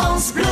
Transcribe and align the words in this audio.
France 0.00 0.32
Bleu. 0.32 0.44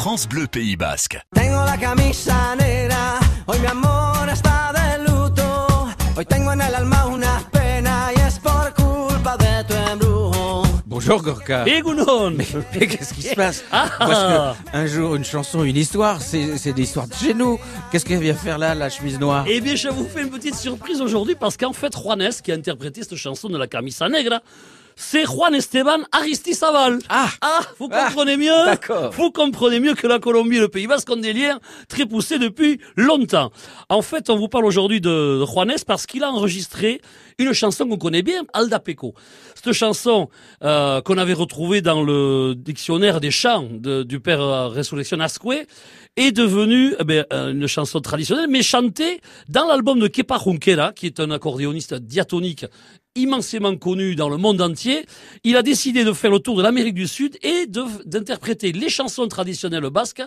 France 0.00 0.26
Bleu 0.28 0.46
Pays 0.48 0.74
Basque. 0.76 1.16
Tengo 1.32 1.64
la 1.64 1.76
camisa 1.78 2.56
negra, 2.56 3.20
hoy 3.46 3.58
mi 3.60 3.66
amor 3.68 4.28
está 4.28 4.72
de 4.72 5.04
luto. 5.04 5.88
Hoy 6.16 6.24
tengo 6.26 6.52
en 6.52 6.60
el 6.60 6.74
alma 6.74 7.06
una 7.06 7.40
pena 7.52 8.10
y 8.16 8.20
es 8.20 8.40
por 8.40 8.74
culpa 8.74 9.36
de 9.36 9.62
tu 9.68 9.74
embrujo. 9.74 10.62
Bonjour 10.86 11.22
Gorka. 11.22 11.64
Et 11.68 11.82
Gounon 11.82 12.32
Mais, 12.32 12.48
mais 12.74 12.88
qu'est-ce 12.88 13.14
qui 13.14 13.22
se 13.22 13.34
passe 13.36 13.62
Ah. 13.70 13.88
Parce 13.96 14.24
que 14.24 14.76
un 14.76 14.86
jour, 14.86 15.14
une 15.14 15.24
chanson, 15.24 15.62
une 15.62 15.76
histoire, 15.76 16.20
c'est 16.20 16.58
c'est 16.58 16.76
l'histoire 16.76 17.06
de 17.06 17.14
chez 17.14 17.32
nous. 17.32 17.60
Qu'est-ce 17.92 18.04
qu'elle 18.04 18.18
vient 18.20 18.34
faire 18.34 18.58
là, 18.58 18.74
la 18.74 18.90
chemise 18.90 19.20
noire 19.20 19.44
Eh 19.48 19.60
bien, 19.60 19.76
je 19.76 19.88
vous 19.88 20.08
fais 20.08 20.22
une 20.22 20.30
petite 20.30 20.56
surprise 20.56 21.00
aujourd'hui 21.00 21.36
parce 21.38 21.56
qu'en 21.56 21.72
fait, 21.72 21.92
Juanes, 21.96 22.32
qui 22.42 22.50
a 22.50 22.56
interprété 22.56 23.02
cette 23.04 23.14
chanson 23.16 23.48
de 23.48 23.56
la 23.56 23.68
Camisa 23.68 24.08
Negra, 24.08 24.40
c'est 25.02 25.24
Juan 25.24 25.54
Esteban 25.54 26.00
Aristizábal. 26.12 26.98
Ah. 27.08 27.30
Ah, 27.40 27.60
vous 27.78 27.88
Ah, 27.90 28.04
comprenez 28.06 28.36
mieux? 28.36 28.64
D'accord. 28.66 29.10
Vous 29.12 29.30
comprenez 29.30 29.80
mieux 29.80 29.94
que 29.94 30.06
la 30.06 30.18
Colombie 30.18 30.58
et 30.58 30.60
le 30.60 30.68
Pays 30.68 30.86
Basque 30.86 31.08
ont 31.10 31.16
des 31.16 31.32
liens 31.32 31.58
très 31.88 32.04
poussés 32.04 32.38
depuis 32.38 32.78
longtemps. 32.96 33.50
En 33.88 34.02
fait, 34.02 34.28
on 34.28 34.36
vous 34.36 34.48
parle 34.48 34.66
aujourd'hui 34.66 35.00
de, 35.00 35.42
Juanes 35.46 35.72
parce 35.86 36.04
qu'il 36.04 36.22
a 36.22 36.30
enregistré 36.30 37.00
une 37.38 37.54
chanson 37.54 37.88
qu'on 37.88 37.96
connaît 37.96 38.20
bien, 38.22 38.42
Alda 38.52 38.78
Peco. 38.78 39.14
Cette 39.54 39.72
chanson 39.72 40.28
euh, 40.62 41.00
qu'on 41.00 41.16
avait 41.16 41.32
retrouvée 41.32 41.80
dans 41.80 42.02
le 42.02 42.54
dictionnaire 42.54 43.20
des 43.20 43.30
chants 43.30 43.66
de- 43.72 44.02
du 44.02 44.20
père 44.20 44.42
euh, 44.42 44.68
Resurrection 44.68 45.18
Asque 45.20 45.40
est 46.16 46.32
devenue 46.32 46.94
eh 47.00 47.04
ben, 47.04 47.24
euh, 47.32 47.52
une 47.52 47.66
chanson 47.66 48.00
traditionnelle, 48.00 48.48
mais 48.50 48.62
chantée 48.62 49.22
dans 49.48 49.66
l'album 49.66 49.98
de 49.98 50.08
Kepa 50.08 50.38
Junquera, 50.44 50.92
qui 50.92 51.06
est 51.06 51.20
un 51.20 51.30
accordéoniste 51.30 51.94
diatonique 51.94 52.66
immensément 53.16 53.76
connu 53.76 54.14
dans 54.14 54.28
le 54.28 54.36
monde 54.36 54.60
entier. 54.60 55.04
Il 55.44 55.56
a 55.56 55.62
décidé 55.62 56.04
de 56.04 56.12
faire 56.12 56.30
le 56.30 56.38
tour 56.38 56.56
de 56.56 56.62
l'Amérique 56.62 56.94
du 56.94 57.08
Sud 57.08 57.36
et 57.42 57.66
d'interpréter 57.66 58.72
les 58.72 58.88
chansons 58.88 59.26
traditionnelles 59.28 59.90
basques 59.90 60.22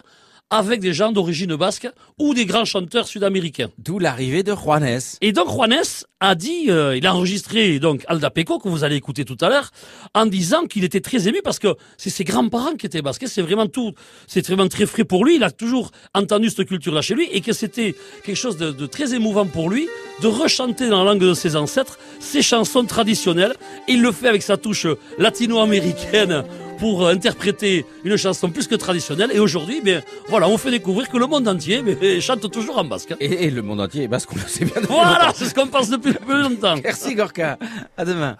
avec 0.49 0.79
des 0.79 0.93
gens 0.93 1.11
d'origine 1.11 1.55
basque 1.55 1.87
ou 2.19 2.33
des 2.33 2.45
grands 2.45 2.65
chanteurs 2.65 3.07
sud-américains. 3.07 3.69
D'où 3.79 3.99
l'arrivée 3.99 4.43
de 4.43 4.53
Juanes. 4.53 4.99
Et 5.21 5.31
donc 5.31 5.49
Juanes 5.49 6.05
a 6.19 6.35
dit, 6.35 6.65
euh, 6.69 6.95
il 6.95 7.07
a 7.07 7.15
enregistré 7.15 7.79
donc 7.79 8.03
Alda 8.07 8.29
Peco 8.29 8.59
que 8.59 8.69
vous 8.69 8.83
allez 8.83 8.95
écouter 8.95 9.25
tout 9.25 9.37
à 9.41 9.49
l'heure, 9.49 9.71
en 10.13 10.25
disant 10.25 10.65
qu'il 10.65 10.83
était 10.83 11.01
très 11.01 11.27
ému 11.27 11.41
parce 11.43 11.59
que 11.59 11.75
c'est 11.97 12.09
ses 12.09 12.23
grands-parents 12.23 12.75
qui 12.75 12.85
étaient 12.85 13.01
basques. 13.01 13.27
C'est 13.27 13.41
vraiment 13.41 13.67
tout, 13.67 13.93
c'est 14.27 14.45
vraiment 14.45 14.67
très 14.67 14.85
frais 14.85 15.03
pour 15.03 15.25
lui. 15.25 15.35
Il 15.37 15.43
a 15.43 15.51
toujours 15.51 15.91
entendu 16.13 16.49
cette 16.49 16.67
culture-là 16.67 17.01
chez 17.01 17.15
lui 17.15 17.27
et 17.31 17.41
que 17.41 17.51
c'était 17.51 17.95
quelque 18.23 18.37
chose 18.37 18.57
de, 18.57 18.71
de 18.71 18.85
très 18.85 19.13
émouvant 19.15 19.45
pour 19.45 19.69
lui 19.69 19.87
de 20.21 20.27
rechanter 20.27 20.89
dans 20.89 21.03
la 21.03 21.11
langue 21.11 21.21
de 21.21 21.33
ses 21.33 21.55
ancêtres 21.55 21.97
ses 22.19 22.41
chansons 22.41 22.85
traditionnelles. 22.85 23.55
Et 23.87 23.93
il 23.93 24.01
le 24.01 24.11
fait 24.11 24.27
avec 24.27 24.43
sa 24.43 24.57
touche 24.57 24.87
latino-américaine 25.17 26.43
pour 26.77 27.07
interpréter 27.07 27.85
une 28.03 28.17
chanson 28.17 28.49
plus 28.49 28.67
que 28.67 28.75
traditionnelle. 28.75 29.31
Et 29.33 29.39
aujourd'hui, 29.39 29.81
ben 29.81 30.01
voilà, 30.29 30.47
on 30.47 30.57
fait 30.57 30.71
découvrir 30.71 31.09
que 31.09 31.17
le 31.17 31.27
monde 31.27 31.47
entier 31.47 31.81
ben, 31.81 31.97
chante 32.21 32.49
toujours 32.51 32.77
en 32.77 32.83
basque. 32.83 33.15
Et, 33.19 33.45
et 33.45 33.49
le 33.49 33.61
monde 33.61 33.81
entier 33.81 34.03
est 34.03 34.07
basque, 34.07 34.29
on 34.33 34.35
le 34.35 34.47
sait 34.47 34.65
bien. 34.65 34.81
Voilà, 34.87 35.31
c'est 35.35 35.45
ce 35.45 35.53
qu'on 35.53 35.67
pense 35.67 35.89
depuis 35.89 36.13
plus 36.13 36.41
longtemps. 36.41 36.75
Merci 36.83 37.15
Gorka. 37.15 37.57
À 37.97 38.05
demain. 38.05 38.37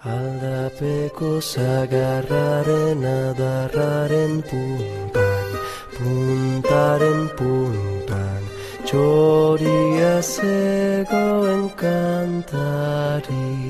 Txoria 8.94 10.20
zegoen 10.22 11.70
kantari. 11.80 13.63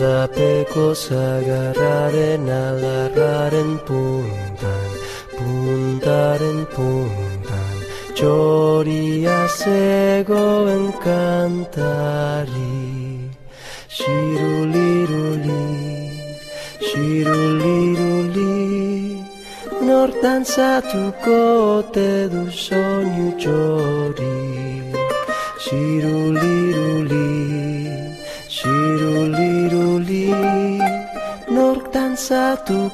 Aldapeko 0.00 0.94
zagarraren 0.96 2.48
aldarraren 2.48 3.72
puntan, 3.84 4.92
puntaren 5.36 6.60
puntan, 6.72 7.74
txoria 8.16 9.36
zegoen 9.60 10.86
kantari. 11.04 12.80
Shiruliruli, 13.98 15.68
shiruliruli, 16.88 18.56
nor 19.84 20.16
dantzatuko 20.22 21.40
ote 21.76 22.10
du 22.32 22.46
soinu 22.64 23.28
txori. 23.36 24.40
Shiruliruli, 25.66 27.59
danzato 31.92 32.90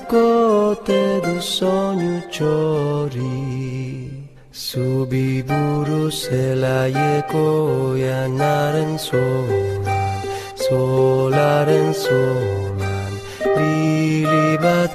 te 0.85 1.21
do 1.21 1.41
sogno 1.41 2.23
ciori 2.31 4.29
Subi 4.51 5.43
buru 5.43 6.11
se 6.11 6.55
la 6.55 6.87
yeko 6.87 7.95
ya 7.97 8.25
e 8.25 8.29
naren 8.29 8.99
solan 8.99 10.23
Solaren 10.65 11.93
solan 11.93 13.13
Lili 13.57 14.57
bat 14.65 14.93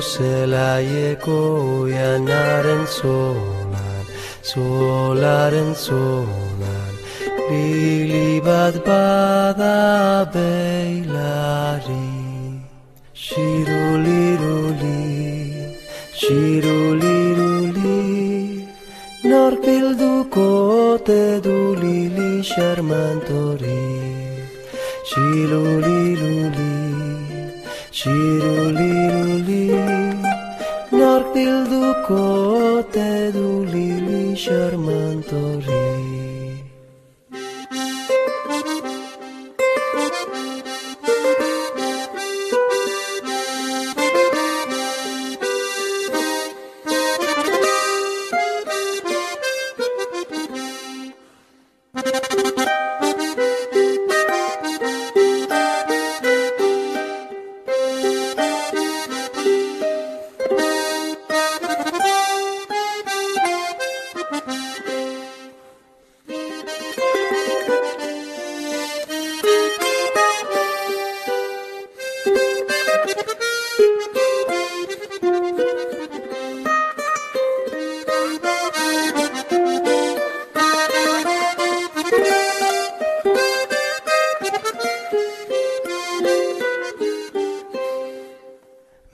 se 0.00 0.46
la 0.46 0.78
yeko 0.78 1.88
ya 1.88 2.16
e 2.16 2.18
naren 2.28 2.86
solan 2.86 4.04
Solaren 4.42 5.74
solan 5.74 6.81
lili 7.52 8.40
bat 8.46 8.74
bada 8.86 9.78
beilari. 10.34 12.08
Shiruliruli, 13.24 15.02
shiruliruli, 16.20 18.00
nor 19.30 19.52
bilduko 19.64 20.46
ote 20.92 21.24
du 21.44 21.58
lili 21.82 22.32
charmantori. 22.50 23.84
Shiruliruli, 25.10 26.74
shiruliruli, 28.00 29.66
nor 30.98 31.22
bilduko 31.34 32.22
ote 32.72 33.12
du 33.36 33.48
lili 33.74 34.24
charmantori. 34.44 36.21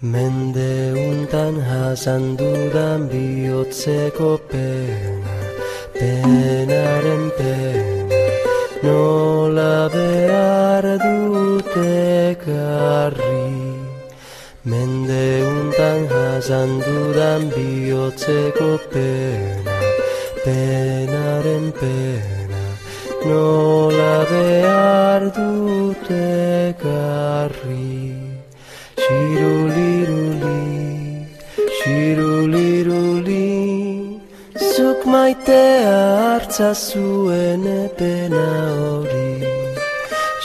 Mende 0.08 0.96
untan 0.96 1.55
jasan 1.69 2.32
dudan 2.40 3.00
bihotzeko 3.12 4.40
pena, 4.49 5.37
penaren 5.93 7.25
pena, 7.37 8.20
nola 8.84 9.76
behar 9.93 10.87
dute 11.05 12.40
karri. 12.40 13.52
Mende 14.64 15.26
untan 15.52 15.99
jasan 16.14 16.70
dudan 16.87 17.43
bihotzeko 17.52 18.70
pena, 18.88 19.76
penaren 20.44 21.66
pena, 21.81 22.64
nola 23.28 24.16
behar 24.32 25.22
dute 25.37 26.32
karri. 26.81 27.88
Shiruliruli, 29.08 29.57
hartza 36.58 36.75
zuen 36.75 37.64
epena 37.66 38.46
hori. 38.78 39.31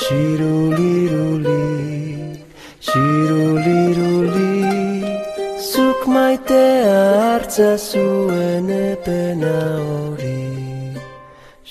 Shiruliruli, 0.01 1.63
Shiruliruli 2.87 4.51
Zuk 5.71 6.05
maitea 6.07 6.99
hartza 7.21 7.71
epena 8.69 9.55
hori. 9.87 10.41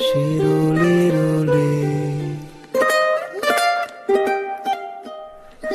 Shiruliruli 0.03 1.71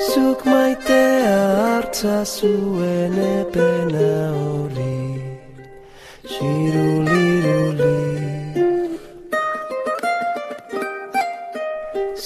Zuk 0.09 0.45
maitea 0.45 1.39
hartza 1.63 2.25
epena 3.39 4.09
hori. 4.35 4.97
Shiruliruli 6.33 7.16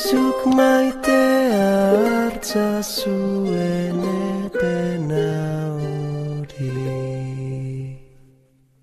Zuk 0.01 0.39
maitea 0.57 1.65
hartza 2.05 2.81
zuen 2.81 3.70